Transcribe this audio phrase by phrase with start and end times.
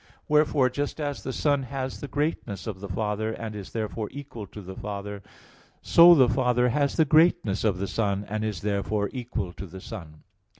[0.27, 4.47] Wherefore, just as the Son has the greatness of the Father, and is therefore equal
[4.47, 5.21] to the Father,
[5.83, 9.79] so the Father has the greatness of the Son, and is therefore equal to the
[9.81, 10.23] Son.